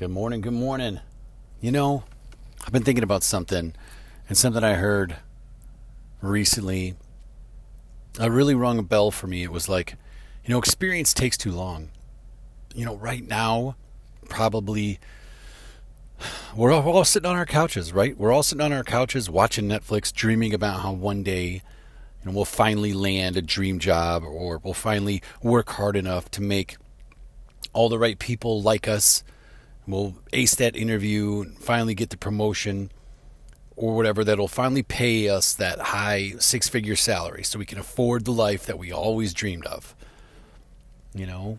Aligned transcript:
Good 0.00 0.08
morning. 0.08 0.40
Good 0.40 0.54
morning. 0.54 1.00
You 1.60 1.72
know, 1.72 2.04
I've 2.64 2.72
been 2.72 2.84
thinking 2.84 3.04
about 3.04 3.22
something 3.22 3.74
and 4.30 4.38
something 4.38 4.64
I 4.64 4.72
heard 4.72 5.16
recently. 6.22 6.94
I 8.18 8.24
really 8.24 8.54
rung 8.54 8.78
a 8.78 8.82
bell 8.82 9.10
for 9.10 9.26
me. 9.26 9.42
It 9.42 9.52
was 9.52 9.68
like, 9.68 9.96
you 10.42 10.54
know, 10.54 10.58
experience 10.58 11.12
takes 11.12 11.36
too 11.36 11.52
long. 11.52 11.90
You 12.74 12.86
know, 12.86 12.96
right 12.96 13.28
now, 13.28 13.76
probably 14.30 15.00
we're 16.56 16.72
all, 16.72 16.82
we're 16.82 16.92
all 16.92 17.04
sitting 17.04 17.28
on 17.28 17.36
our 17.36 17.44
couches, 17.44 17.92
right? 17.92 18.16
We're 18.16 18.32
all 18.32 18.42
sitting 18.42 18.64
on 18.64 18.72
our 18.72 18.84
couches 18.84 19.28
watching 19.28 19.68
Netflix, 19.68 20.10
dreaming 20.10 20.54
about 20.54 20.80
how 20.80 20.92
one 20.92 21.22
day 21.22 21.46
you 21.50 21.60
know, 22.24 22.32
we'll 22.32 22.46
finally 22.46 22.94
land 22.94 23.36
a 23.36 23.42
dream 23.42 23.78
job 23.78 24.24
or 24.24 24.62
we'll 24.64 24.72
finally 24.72 25.22
work 25.42 25.68
hard 25.68 25.94
enough 25.94 26.30
to 26.30 26.40
make 26.40 26.78
all 27.74 27.90
the 27.90 27.98
right 27.98 28.18
people 28.18 28.62
like 28.62 28.88
us. 28.88 29.22
We'll 29.90 30.16
ace 30.32 30.54
that 30.56 30.76
interview 30.76 31.42
and 31.42 31.58
finally 31.58 31.94
get 31.94 32.10
the 32.10 32.16
promotion 32.16 32.90
or 33.76 33.96
whatever 33.96 34.24
that'll 34.24 34.48
finally 34.48 34.82
pay 34.82 35.28
us 35.28 35.54
that 35.54 35.78
high 35.78 36.34
six 36.38 36.68
figure 36.68 36.96
salary 36.96 37.42
so 37.42 37.58
we 37.58 37.66
can 37.66 37.78
afford 37.78 38.24
the 38.24 38.32
life 38.32 38.66
that 38.66 38.78
we 38.78 38.92
always 38.92 39.32
dreamed 39.32 39.66
of. 39.66 39.94
You 41.14 41.26
know, 41.26 41.58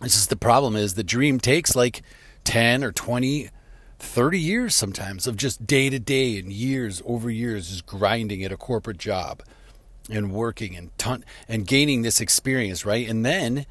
this 0.00 0.14
is 0.14 0.28
the 0.28 0.36
problem 0.36 0.76
is 0.76 0.94
the 0.94 1.04
dream 1.04 1.40
takes 1.40 1.74
like 1.74 2.02
10 2.44 2.84
or 2.84 2.92
20 2.92 3.50
30 3.98 4.38
years 4.38 4.74
sometimes 4.74 5.28
of 5.28 5.36
just 5.36 5.64
day 5.64 5.88
to 5.88 5.98
day 5.98 6.36
and 6.36 6.52
years 6.52 7.00
over 7.06 7.30
years 7.30 7.70
just 7.70 7.86
grinding 7.86 8.42
at 8.42 8.50
a 8.50 8.56
corporate 8.56 8.98
job 8.98 9.42
and 10.10 10.32
working 10.32 10.76
and 10.76 10.96
ton- 10.98 11.24
and 11.48 11.66
gaining 11.66 12.02
this 12.02 12.20
experience, 12.20 12.84
right? 12.84 13.08
And 13.08 13.24
then, 13.24 13.64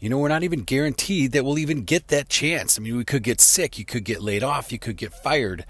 you 0.00 0.08
know, 0.08 0.18
we're 0.18 0.28
not 0.28 0.44
even 0.44 0.62
guaranteed 0.62 1.32
that 1.32 1.44
we'll 1.44 1.58
even 1.58 1.82
get 1.82 2.08
that 2.08 2.28
chance. 2.28 2.78
I 2.78 2.82
mean, 2.82 2.96
we 2.96 3.04
could 3.04 3.22
get 3.22 3.40
sick, 3.40 3.78
you 3.78 3.84
could 3.84 4.04
get 4.04 4.22
laid 4.22 4.42
off, 4.42 4.70
you 4.70 4.78
could 4.78 4.96
get 4.96 5.12
fired. 5.12 5.64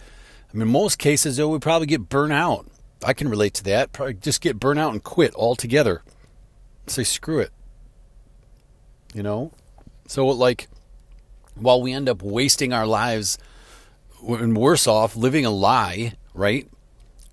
I 0.53 0.57
mean, 0.57 0.69
most 0.69 0.99
cases 0.99 1.37
though, 1.37 1.49
we 1.49 1.59
probably 1.59 1.87
get 1.87 2.09
burnt 2.09 2.33
out. 2.33 2.67
I 3.05 3.13
can 3.13 3.29
relate 3.29 3.55
to 3.55 3.65
that. 3.65 3.93
Probably 3.93 4.15
just 4.15 4.41
get 4.41 4.59
burnt 4.59 4.79
out 4.79 4.93
and 4.93 5.03
quit 5.03 5.35
altogether. 5.35 6.03
Say 6.87 7.05
screw 7.05 7.41
it. 7.41 7.53
You 9.15 9.23
know? 9.23 9.53
So 10.07 10.27
like 10.27 10.69
while 11.55 11.81
we 11.81 11.93
end 11.93 12.09
up 12.09 12.23
wasting 12.23 12.73
our 12.73 12.87
lives 12.87 13.39
and 14.27 14.57
worse 14.57 14.87
off 14.87 15.17
living 15.17 15.45
a 15.45 15.51
lie, 15.51 16.15
right? 16.35 16.69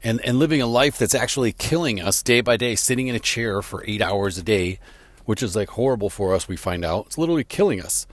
And 0.04 0.22
and 0.22 0.38
living 0.38 0.62
a 0.62 0.68
life 0.68 0.98
that's 0.98 1.16
actually 1.16 1.52
killing 1.52 2.00
us 2.00 2.22
day 2.22 2.42
by 2.42 2.58
day, 2.58 2.76
sitting 2.76 3.08
in 3.08 3.16
a 3.16 3.20
chair 3.20 3.62
for 3.62 3.84
eight 3.88 4.02
hours 4.02 4.38
a 4.38 4.44
day, 4.44 4.80
which 5.26 5.44
is 5.44 5.56
like 5.56 5.70
horrible 5.70 6.10
for 6.10 6.34
us, 6.34 6.48
we 6.48 6.56
find 6.56 6.86
out. 6.86 7.08
It's 7.08 7.18
literally 7.18 7.44
killing 7.44 7.82
us. 7.82 8.08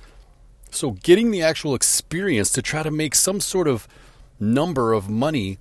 So 0.70 0.92
getting 0.92 1.30
the 1.30 1.42
actual 1.42 1.74
experience 1.74 2.50
to 2.50 2.62
try 2.62 2.82
to 2.82 2.91
make 2.91 3.14
some 3.14 3.41
sort 3.41 3.68
of 3.68 3.86
number 4.41 4.92
of 4.92 5.08
money 5.08 5.58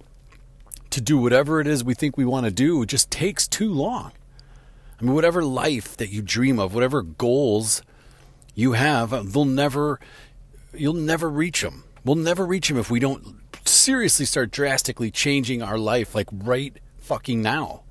to 0.90 1.02
do 1.02 1.18
whatever 1.18 1.60
it 1.60 1.68
is 1.68 1.84
we 1.84 1.94
think 1.94 2.18
we 2.18 2.26
want 2.26 2.46
to 2.46 2.52
do 2.52 2.86
just 2.86 3.12
takes 3.12 3.48
too 3.48 3.72
long. 3.74 4.12
I 5.00 5.04
mean, 5.04 5.14
whatever 5.14 5.44
life 5.44 5.98
that 5.98 6.10
you 6.10 6.22
dream 6.22 6.60
of, 6.60 6.74
whatever 6.74 7.02
goals 7.02 7.82
you 8.56 8.74
have, 8.74 9.32
they'll 9.34 9.46
never, 9.46 10.00
you'll 10.74 10.94
never 10.94 11.30
reach 11.30 11.62
them. 11.62 11.84
We'll 12.04 12.16
never 12.16 12.46
reach 12.46 12.68
them 12.68 12.78
if 12.78 12.90
we 12.90 13.00
don't 13.00 13.38
seriously 13.66 14.26
start 14.26 14.52
drastically 14.52 15.12
changing 15.12 15.62
our 15.62 15.78
life, 15.78 16.14
like 16.16 16.28
right 16.32 16.76
fucking 17.00 17.42
now. 17.42 17.84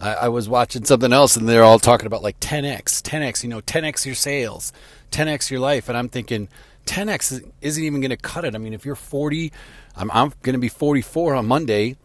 I, 0.00 0.14
I, 0.14 0.28
was 0.28 0.48
watching 0.48 0.84
something 0.84 1.12
else 1.12 1.36
and 1.36 1.48
they're 1.48 1.64
all 1.64 1.78
talking 1.78 2.06
about 2.06 2.22
like 2.22 2.38
10x, 2.40 3.02
10x, 3.02 3.42
you 3.42 3.48
know, 3.48 3.60
10x 3.60 4.04
your 4.04 4.14
sales, 4.14 4.72
10x 5.10 5.50
your 5.50 5.60
life. 5.60 5.88
And 5.88 5.96
I'm 5.96 6.08
thinking 6.08 6.48
10x 6.86 7.50
isn't 7.60 7.82
even 7.82 8.00
going 8.00 8.10
to 8.10 8.16
cut 8.16 8.44
it. 8.44 8.54
I 8.54 8.58
mean, 8.58 8.74
if 8.74 8.84
you're 8.84 8.94
40, 8.94 9.52
I'm, 9.96 10.10
I'm 10.10 10.32
going 10.42 10.54
to 10.54 10.58
be 10.58 10.68
44 10.68 11.34
on 11.34 11.46
Monday. 11.46 11.96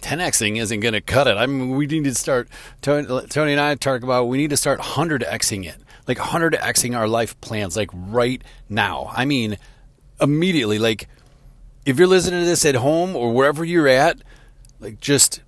10xing 0.00 0.58
isn't 0.58 0.80
going 0.80 0.94
to 0.94 1.00
cut 1.00 1.26
it. 1.26 1.36
I 1.36 1.46
mean, 1.46 1.70
we 1.70 1.86
need 1.86 2.04
to 2.04 2.14
start, 2.14 2.48
Tony, 2.80 3.26
Tony 3.28 3.52
and 3.52 3.60
I 3.60 3.74
talk 3.74 4.02
about, 4.02 4.24
we 4.24 4.38
need 4.38 4.50
to 4.50 4.56
start 4.56 4.80
100xing 4.80 5.66
it, 5.66 5.76
like 6.08 6.18
100xing 6.18 6.96
our 6.96 7.06
life 7.06 7.40
plans, 7.40 7.76
like 7.76 7.90
right 7.92 8.42
now. 8.68 9.10
I 9.14 9.24
mean, 9.24 9.58
immediately, 10.20 10.78
like, 10.78 11.08
if 11.84 11.98
you're 11.98 12.08
listening 12.08 12.40
to 12.40 12.46
this 12.46 12.64
at 12.64 12.76
home 12.76 13.16
or 13.16 13.32
wherever 13.32 13.64
you're 13.64 13.88
at, 13.88 14.18
like 14.80 15.00
just 15.00 15.40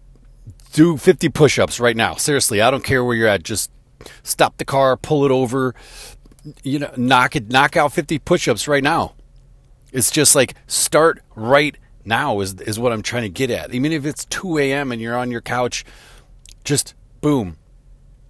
do 0.74 0.96
50 0.96 1.28
push-ups 1.30 1.80
right 1.80 1.96
now. 1.96 2.16
Seriously, 2.16 2.60
I 2.60 2.70
don't 2.70 2.84
care 2.84 3.02
where 3.04 3.16
you're 3.16 3.28
at. 3.28 3.44
Just 3.44 3.70
stop 4.24 4.58
the 4.58 4.64
car, 4.64 4.96
pull 4.96 5.24
it 5.24 5.30
over, 5.30 5.74
you 6.62 6.80
know, 6.80 6.92
knock 6.96 7.36
it, 7.36 7.48
knock 7.48 7.76
out 7.76 7.92
50 7.92 8.18
push-ups 8.18 8.68
right 8.68 8.82
now. 8.82 9.14
It's 9.92 10.10
just 10.10 10.34
like 10.34 10.54
start 10.66 11.22
right 11.36 11.76
now 12.04 12.40
is 12.40 12.60
is 12.60 12.78
what 12.78 12.92
I'm 12.92 13.02
trying 13.02 13.22
to 13.22 13.28
get 13.28 13.50
at. 13.50 13.72
Even 13.72 13.92
if 13.92 14.04
it's 14.04 14.24
2 14.26 14.58
a.m. 14.58 14.90
and 14.90 15.00
you're 15.00 15.16
on 15.16 15.30
your 15.30 15.40
couch, 15.40 15.84
just 16.64 16.94
boom, 17.20 17.56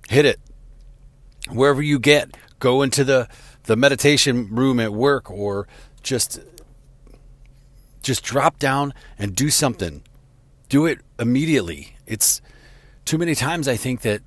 hit 0.09 0.27
it. 0.27 0.38
Wherever 1.50 1.81
you 1.81 1.99
get, 1.99 2.37
go 2.59 2.83
into 2.83 3.03
the 3.04 3.27
the 3.65 3.77
meditation 3.77 4.54
room 4.54 4.78
at 4.78 4.93
work 4.93 5.31
or 5.31 5.66
just 6.03 6.41
just 8.03 8.22
drop 8.22 8.59
down 8.59 8.93
and 9.19 9.34
do 9.34 9.49
something. 9.49 10.03
Do 10.69 10.84
it 10.84 10.99
immediately. 11.19 11.94
It's 12.06 12.41
too 13.04 13.19
many 13.19 13.34
times 13.34 13.69
I 13.69 13.76
think 13.76 14.03
that 14.03 14.22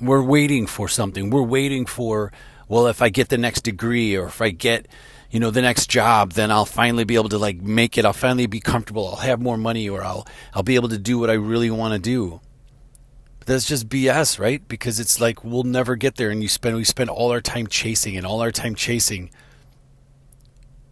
we're 0.00 0.22
waiting 0.22 0.66
for 0.66 0.88
something. 0.88 1.30
We're 1.30 1.42
waiting 1.42 1.86
for, 1.86 2.32
well, 2.68 2.86
if 2.86 3.02
I 3.02 3.08
get 3.08 3.28
the 3.28 3.38
next 3.38 3.62
degree 3.62 4.16
or 4.16 4.26
if 4.26 4.40
I 4.40 4.50
get, 4.50 4.86
you 5.30 5.40
know, 5.40 5.50
the 5.50 5.62
next 5.62 5.90
job, 5.90 6.32
then 6.32 6.50
I'll 6.50 6.64
finally 6.64 7.04
be 7.04 7.16
able 7.16 7.28
to 7.30 7.38
like 7.38 7.60
make 7.60 7.98
it. 7.98 8.04
I'll 8.04 8.12
finally 8.12 8.46
be 8.46 8.60
comfortable. 8.60 9.08
I'll 9.08 9.16
have 9.16 9.40
more 9.40 9.56
money 9.56 9.88
or 9.88 10.02
I'll 10.02 10.26
I'll 10.54 10.62
be 10.62 10.76
able 10.76 10.88
to 10.90 10.98
do 10.98 11.18
what 11.18 11.30
I 11.30 11.34
really 11.34 11.70
want 11.70 11.94
to 11.94 11.98
do. 11.98 12.40
But 13.40 13.48
that's 13.48 13.66
just 13.66 13.88
BS, 13.88 14.38
right? 14.38 14.66
Because 14.66 15.00
it's 15.00 15.20
like 15.20 15.44
we'll 15.44 15.64
never 15.64 15.96
get 15.96 16.16
there 16.16 16.30
and 16.30 16.42
you 16.42 16.48
spend 16.48 16.76
we 16.76 16.84
spend 16.84 17.10
all 17.10 17.30
our 17.30 17.40
time 17.42 17.66
chasing 17.66 18.16
and 18.16 18.24
all 18.24 18.40
our 18.40 18.52
time 18.52 18.74
chasing 18.74 19.30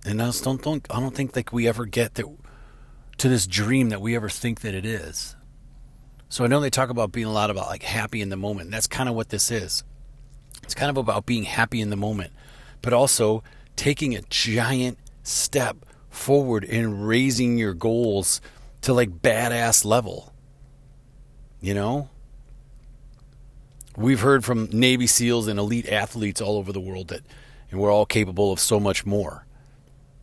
and 0.06 0.22
I 0.22 0.30
don't, 0.30 0.62
don't 0.62 0.86
I 0.90 1.00
don't 1.00 1.14
think 1.14 1.34
like 1.34 1.52
we 1.52 1.66
ever 1.66 1.84
get 1.84 2.14
that 2.14 2.26
to 3.18 3.28
this 3.28 3.46
dream 3.46 3.88
that 3.88 4.00
we 4.00 4.14
ever 4.14 4.28
think 4.28 4.60
that 4.60 4.74
it 4.74 4.86
is. 4.86 5.34
So 6.28 6.44
I 6.44 6.48
know 6.48 6.60
they 6.60 6.70
talk 6.70 6.90
about 6.90 7.12
being 7.12 7.26
a 7.26 7.32
lot 7.32 7.50
about 7.50 7.68
like 7.68 7.82
happy 7.82 8.20
in 8.20 8.28
the 8.28 8.36
moment. 8.36 8.70
That's 8.70 8.86
kind 8.86 9.08
of 9.08 9.14
what 9.14 9.28
this 9.28 9.50
is. 9.50 9.84
It's 10.62 10.74
kind 10.74 10.90
of 10.90 10.96
about 10.96 11.26
being 11.26 11.44
happy 11.44 11.80
in 11.80 11.90
the 11.90 11.96
moment, 11.96 12.32
but 12.82 12.92
also 12.92 13.42
taking 13.76 14.14
a 14.14 14.22
giant 14.22 14.98
step 15.22 15.76
forward 16.10 16.64
in 16.64 17.02
raising 17.02 17.58
your 17.58 17.74
goals 17.74 18.40
to 18.82 18.92
like 18.92 19.22
badass 19.22 19.84
level. 19.84 20.32
You 21.60 21.74
know? 21.74 22.10
We've 23.96 24.20
heard 24.20 24.44
from 24.44 24.68
Navy 24.72 25.06
SEALs 25.06 25.48
and 25.48 25.58
elite 25.58 25.88
athletes 25.88 26.40
all 26.40 26.56
over 26.58 26.72
the 26.72 26.80
world 26.80 27.08
that 27.08 27.22
and 27.70 27.80
we're 27.80 27.92
all 27.92 28.06
capable 28.06 28.52
of 28.52 28.60
so 28.60 28.78
much 28.78 29.06
more. 29.06 29.45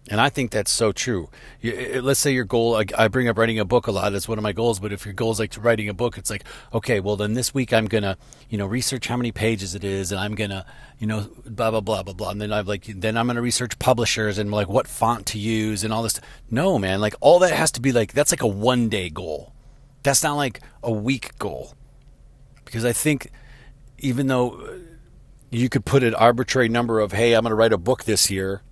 And 0.09 0.19
I 0.19 0.27
think 0.27 0.51
that's 0.51 0.71
so 0.71 0.91
true. 0.91 1.29
Let's 1.63 2.19
say 2.19 2.33
your 2.33 2.43
goal, 2.43 2.83
I 2.97 3.07
bring 3.07 3.29
up 3.29 3.37
writing 3.37 3.57
a 3.57 3.63
book 3.63 3.87
a 3.87 3.91
lot. 3.91 4.11
that's 4.11 4.27
one 4.27 4.37
of 4.37 4.43
my 4.43 4.51
goals. 4.51 4.79
But 4.79 4.91
if 4.91 5.05
your 5.05 5.13
goal 5.13 5.31
is 5.31 5.39
like 5.39 5.53
writing 5.57 5.87
a 5.87 5.93
book, 5.93 6.17
it's 6.17 6.29
like, 6.29 6.43
okay, 6.73 6.99
well, 6.99 7.15
then 7.15 7.35
this 7.35 7.53
week 7.53 7.71
I'm 7.71 7.85
going 7.85 8.03
to, 8.03 8.17
you 8.49 8.57
know, 8.57 8.65
research 8.65 9.07
how 9.07 9.15
many 9.15 9.31
pages 9.31 9.75
it 9.75 9.85
is 9.85 10.11
and 10.11 10.19
I'm 10.19 10.35
going 10.35 10.49
to, 10.49 10.65
you 10.99 11.07
know, 11.07 11.29
blah, 11.45 11.71
blah, 11.71 11.79
blah, 11.79 12.03
blah, 12.03 12.13
blah. 12.13 12.31
And 12.31 12.41
then 12.41 12.51
I've 12.51 12.67
like, 12.67 12.83
then 12.85 13.15
I'm 13.15 13.27
going 13.27 13.37
to 13.37 13.41
research 13.41 13.79
publishers 13.79 14.37
and 14.37 14.51
like 14.51 14.67
what 14.67 14.87
font 14.87 15.25
to 15.27 15.39
use 15.39 15.85
and 15.85 15.93
all 15.93 16.03
this. 16.03 16.19
No, 16.51 16.77
man, 16.77 16.99
like 16.99 17.15
all 17.21 17.39
that 17.39 17.53
has 17.53 17.71
to 17.71 17.81
be 17.81 17.93
like, 17.93 18.11
that's 18.11 18.33
like 18.33 18.43
a 18.43 18.47
one 18.47 18.89
day 18.89 19.09
goal. 19.09 19.53
That's 20.03 20.21
not 20.21 20.33
like 20.33 20.59
a 20.83 20.91
week 20.91 21.37
goal. 21.39 21.75
Because 22.65 22.83
I 22.83 22.91
think 22.91 23.31
even 23.99 24.27
though 24.27 24.79
you 25.49 25.69
could 25.69 25.85
put 25.85 26.03
an 26.03 26.13
arbitrary 26.13 26.67
number 26.67 26.99
of, 26.99 27.13
hey, 27.13 27.35
I'm 27.35 27.43
going 27.43 27.51
to 27.51 27.55
write 27.55 27.71
a 27.71 27.77
book 27.77 28.03
this 28.03 28.29
year 28.29 28.63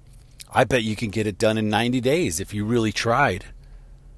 I 0.51 0.65
bet 0.65 0.83
you 0.83 0.95
can 0.95 1.09
get 1.09 1.27
it 1.27 1.37
done 1.37 1.57
in 1.57 1.69
90 1.69 2.01
days 2.01 2.39
if 2.39 2.53
you 2.53 2.65
really 2.65 2.91
tried. 2.91 3.45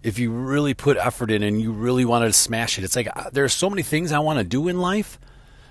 If 0.01 0.17
you 0.19 0.31
really 0.31 0.73
put 0.73 0.97
effort 0.97 1.31
in 1.31 1.43
and 1.43 1.61
you 1.61 1.71
really 1.71 2.05
wanted 2.05 2.27
to 2.27 2.33
smash 2.33 2.77
it. 2.77 2.83
It's 2.83 2.95
like 2.95 3.07
uh, 3.15 3.29
there 3.31 3.43
are 3.43 3.49
so 3.49 3.69
many 3.69 3.83
things 3.83 4.11
I 4.11 4.19
want 4.19 4.39
to 4.39 4.43
do 4.43 4.67
in 4.67 4.79
life 4.79 5.19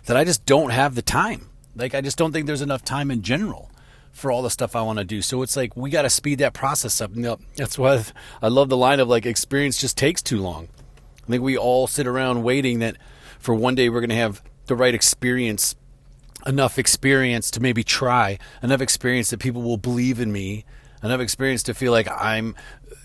that 0.07 0.17
I 0.17 0.25
just 0.25 0.47
don't 0.47 0.71
have 0.71 0.95
the 0.95 1.03
time. 1.03 1.49
Like 1.75 1.95
I 1.95 2.01
just 2.01 2.17
don't 2.17 2.33
think 2.33 2.47
there's 2.47 2.63
enough 2.63 2.85
time 2.85 3.11
in 3.11 3.23
general 3.23 3.71
for 4.13 4.31
all 4.31 4.43
the 4.43 4.51
stuff 4.51 4.77
I 4.77 4.83
want 4.83 4.99
to 4.99 5.05
do. 5.05 5.21
So 5.21 5.43
it's 5.43 5.57
like 5.57 5.77
we 5.77 5.91
got 5.91 6.03
to 6.03 6.11
speed 6.11 6.39
that 6.39 6.55
process 6.55 7.01
up. 7.01 7.11
Know, 7.11 7.39
that's 7.57 7.77
why 7.79 8.05
I 8.41 8.49
love 8.49 8.69
the 8.69 8.77
line 8.77 9.01
of 9.01 9.09
like 9.09 9.27
experience 9.27 9.79
just 9.79 9.99
takes 9.99 10.23
too 10.23 10.41
long. 10.41 10.69
I 11.25 11.31
think 11.31 11.43
we 11.43 11.57
all 11.57 11.87
sit 11.87 12.07
around 12.07 12.43
waiting 12.43 12.79
that 12.81 12.97
for 13.39 13.55
one 13.55 13.75
day 13.75 13.89
we're 13.89 14.01
going 14.01 14.11
to 14.11 14.17
have 14.17 14.43
the 14.67 14.77
right 14.77 14.95
experience 14.95 15.75
enough 16.47 16.79
experience 16.79 17.51
to 17.53 17.61
maybe 17.61 17.85
try, 17.85 18.39
enough 18.63 18.81
experience 18.81 19.31
that 19.31 19.39
people 19.39 19.63
will 19.63 19.77
believe 19.77 20.21
in 20.21 20.33
me, 20.33 20.65
enough 21.03 21.21
experience 21.21 21.63
to 21.65 21.75
feel 21.75 21.93
like 21.93 22.09
I'm, 22.11 22.55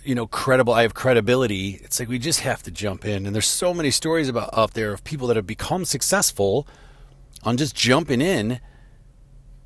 you 0.03 0.15
know, 0.15 0.27
credible. 0.27 0.73
I 0.73 0.83
have 0.83 0.93
credibility. 0.93 1.79
It's 1.83 1.99
like 1.99 2.09
we 2.09 2.19
just 2.19 2.41
have 2.41 2.63
to 2.63 2.71
jump 2.71 3.05
in. 3.05 3.25
And 3.25 3.33
there's 3.33 3.47
so 3.47 3.73
many 3.73 3.91
stories 3.91 4.29
about 4.29 4.49
out 4.57 4.73
there 4.73 4.93
of 4.93 5.03
people 5.03 5.27
that 5.27 5.35
have 5.35 5.47
become 5.47 5.85
successful 5.85 6.67
on 7.43 7.57
just 7.57 7.75
jumping 7.75 8.21
in 8.21 8.59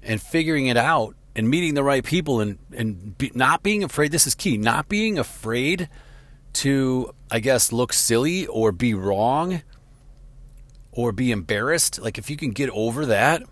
and 0.04 0.22
figuring 0.22 0.68
it 0.68 0.78
out 0.78 1.16
and 1.36 1.50
meeting 1.50 1.74
the 1.74 1.84
right 1.84 2.04
people 2.04 2.40
and 2.42 2.58
and 2.74 3.18
be, 3.18 3.32
not 3.34 3.64
being 3.64 3.84
afraid. 3.84 4.12
This 4.12 4.28
is 4.28 4.36
key. 4.36 4.58
Not 4.58 4.90
being 4.90 5.18
afraid 5.18 5.90
to, 6.54 7.14
I 7.30 7.40
guess, 7.40 7.72
look 7.72 7.94
silly 7.94 8.46
or 8.48 8.72
be 8.72 8.94
wrong 8.94 9.62
or 10.92 11.12
be 11.12 11.32
embarrassed. 11.32 12.02
Like 12.02 12.18
if 12.18 12.30
you 12.30 12.38
can 12.38 12.52
get 12.52 12.70
over 12.72 13.06
that, 13.06 13.44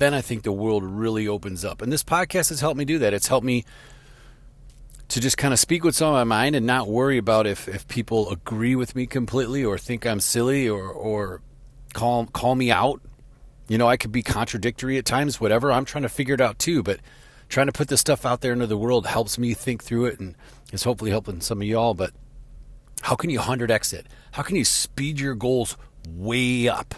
then 0.00 0.14
I 0.14 0.22
think 0.22 0.42
the 0.42 0.52
world 0.52 0.82
really 0.82 1.28
opens 1.28 1.64
up. 1.64 1.82
And 1.82 1.92
this 1.92 2.02
podcast 2.02 2.48
has 2.48 2.60
helped 2.60 2.78
me 2.78 2.84
do 2.84 2.98
that. 2.98 3.14
It's 3.14 3.28
helped 3.28 3.46
me 3.46 3.64
to 5.08 5.20
just 5.20 5.36
kind 5.36 5.52
of 5.52 5.60
speak 5.60 5.84
what's 5.84 6.00
on 6.00 6.12
my 6.12 6.24
mind 6.24 6.56
and 6.56 6.66
not 6.66 6.88
worry 6.88 7.18
about 7.18 7.46
if, 7.46 7.68
if 7.68 7.86
people 7.86 8.30
agree 8.30 8.74
with 8.74 8.96
me 8.96 9.06
completely 9.06 9.64
or 9.64 9.76
think 9.76 10.06
I'm 10.06 10.20
silly 10.20 10.68
or, 10.68 10.88
or 10.88 11.42
call 11.92 12.26
call 12.26 12.54
me 12.54 12.70
out. 12.70 13.02
You 13.68 13.76
know, 13.76 13.86
I 13.86 13.96
could 13.96 14.10
be 14.10 14.22
contradictory 14.22 14.96
at 14.98 15.04
times, 15.04 15.40
whatever. 15.40 15.70
I'm 15.70 15.84
trying 15.84 16.02
to 16.02 16.08
figure 16.08 16.34
it 16.34 16.40
out 16.40 16.58
too, 16.58 16.82
but 16.82 17.00
trying 17.48 17.66
to 17.66 17.72
put 17.72 17.88
this 17.88 18.00
stuff 18.00 18.24
out 18.24 18.40
there 18.40 18.52
into 18.52 18.66
the 18.66 18.78
world 18.78 19.06
helps 19.06 19.36
me 19.36 19.52
think 19.52 19.84
through 19.84 20.06
it 20.06 20.18
and 20.18 20.34
is 20.72 20.84
hopefully 20.84 21.10
helping 21.10 21.40
some 21.40 21.60
of 21.60 21.66
y'all. 21.66 21.94
But 21.94 22.12
how 23.02 23.16
can 23.16 23.28
you 23.28 23.40
100x 23.40 23.92
it? 23.92 24.06
How 24.32 24.42
can 24.42 24.56
you 24.56 24.64
speed 24.64 25.20
your 25.20 25.34
goals 25.34 25.76
way 26.08 26.68
up? 26.68 26.94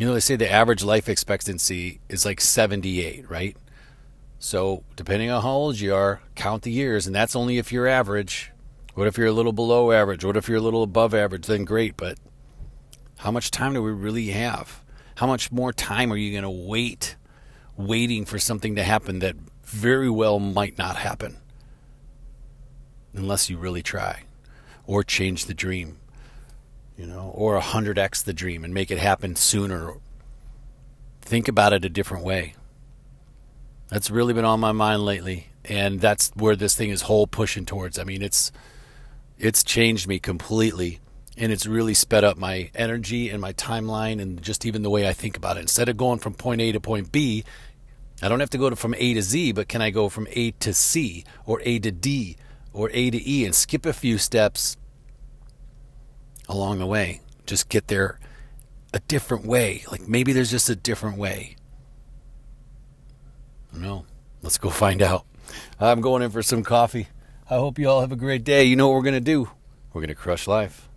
You 0.00 0.06
know, 0.06 0.14
they 0.14 0.20
say 0.20 0.36
the 0.36 0.50
average 0.50 0.82
life 0.82 1.10
expectancy 1.10 2.00
is 2.08 2.24
like 2.24 2.40
78, 2.40 3.28
right? 3.28 3.54
So, 4.38 4.82
depending 4.96 5.30
on 5.30 5.42
how 5.42 5.50
old 5.50 5.78
you 5.78 5.94
are, 5.94 6.22
count 6.34 6.62
the 6.62 6.70
years, 6.72 7.06
and 7.06 7.14
that's 7.14 7.36
only 7.36 7.58
if 7.58 7.70
you're 7.70 7.86
average. 7.86 8.50
What 8.94 9.06
if 9.08 9.18
you're 9.18 9.26
a 9.26 9.32
little 9.32 9.52
below 9.52 9.92
average? 9.92 10.24
What 10.24 10.38
if 10.38 10.48
you're 10.48 10.56
a 10.56 10.62
little 10.62 10.82
above 10.82 11.12
average? 11.12 11.46
Then 11.46 11.66
great, 11.66 11.98
but 11.98 12.16
how 13.18 13.30
much 13.30 13.50
time 13.50 13.74
do 13.74 13.82
we 13.82 13.90
really 13.90 14.28
have? 14.28 14.82
How 15.16 15.26
much 15.26 15.52
more 15.52 15.70
time 15.70 16.10
are 16.10 16.16
you 16.16 16.32
going 16.32 16.44
to 16.44 16.66
wait, 16.66 17.16
waiting 17.76 18.24
for 18.24 18.38
something 18.38 18.76
to 18.76 18.82
happen 18.82 19.18
that 19.18 19.36
very 19.64 20.08
well 20.08 20.38
might 20.38 20.78
not 20.78 20.96
happen? 20.96 21.36
Unless 23.12 23.50
you 23.50 23.58
really 23.58 23.82
try 23.82 24.22
or 24.86 25.04
change 25.04 25.44
the 25.44 25.52
dream, 25.52 25.98
you 26.96 27.06
know, 27.06 27.30
or 27.34 27.58
100x 27.60 28.24
the 28.24 28.32
dream 28.32 28.64
and 28.64 28.74
make 28.74 28.90
it 28.90 28.98
happen 28.98 29.36
sooner. 29.36 29.94
Think 31.22 31.48
about 31.48 31.72
it 31.72 31.84
a 31.84 31.88
different 31.88 32.24
way. 32.24 32.54
That's 33.88 34.10
really 34.10 34.32
been 34.32 34.44
on 34.44 34.60
my 34.60 34.72
mind 34.72 35.04
lately, 35.04 35.48
and 35.64 36.00
that's 36.00 36.30
where 36.34 36.54
this 36.54 36.76
thing 36.76 36.90
is 36.90 37.02
whole 37.02 37.26
pushing 37.26 37.66
towards. 37.66 37.98
I 37.98 38.04
mean, 38.04 38.22
it's 38.22 38.52
it's 39.38 39.64
changed 39.64 40.06
me 40.06 40.18
completely, 40.18 41.00
and 41.36 41.50
it's 41.50 41.66
really 41.66 41.94
sped 41.94 42.22
up 42.22 42.36
my 42.36 42.70
energy 42.74 43.30
and 43.30 43.40
my 43.40 43.52
timeline, 43.52 44.20
and 44.20 44.40
just 44.42 44.64
even 44.64 44.82
the 44.82 44.90
way 44.90 45.08
I 45.08 45.12
think 45.12 45.36
about 45.36 45.56
it. 45.56 45.60
Instead 45.60 45.88
of 45.88 45.96
going 45.96 46.20
from 46.20 46.34
point 46.34 46.60
A 46.60 46.70
to 46.72 46.80
point 46.80 47.10
B, 47.10 47.44
I 48.22 48.28
don't 48.28 48.40
have 48.40 48.50
to 48.50 48.58
go 48.58 48.70
to 48.70 48.76
from 48.76 48.94
A 48.96 49.14
to 49.14 49.22
Z, 49.22 49.52
but 49.52 49.66
can 49.66 49.82
I 49.82 49.90
go 49.90 50.08
from 50.08 50.28
A 50.32 50.50
to 50.52 50.74
C 50.74 51.24
or 51.46 51.60
A 51.64 51.78
to 51.80 51.90
D 51.90 52.36
or 52.72 52.90
A 52.92 53.10
to 53.10 53.30
E 53.30 53.44
and 53.44 53.54
skip 53.54 53.86
a 53.86 53.92
few 53.92 54.18
steps 54.18 54.76
along 56.50 56.80
the 56.80 56.86
way? 56.86 57.20
Just 57.46 57.68
get 57.68 57.86
there 57.86 58.18
a 58.92 58.98
different 58.98 59.46
way. 59.46 59.84
Like 59.90 60.06
maybe 60.06 60.32
there's 60.32 60.50
just 60.50 60.68
a 60.68 60.76
different 60.76 61.16
way. 61.16 61.56
No. 63.72 64.04
Let's 64.42 64.58
go 64.58 64.68
find 64.68 65.00
out. 65.00 65.24
I'm 65.78 66.00
going 66.00 66.22
in 66.22 66.30
for 66.30 66.42
some 66.42 66.62
coffee. 66.62 67.08
I 67.48 67.54
hope 67.54 67.78
you 67.78 67.88
all 67.88 68.00
have 68.00 68.12
a 68.12 68.16
great 68.16 68.44
day. 68.44 68.64
You 68.64 68.76
know 68.76 68.88
what 68.88 68.96
we're 68.96 69.02
going 69.02 69.14
to 69.14 69.20
do? 69.20 69.50
We're 69.92 70.00
going 70.00 70.08
to 70.08 70.14
crush 70.14 70.46
life. 70.46 70.89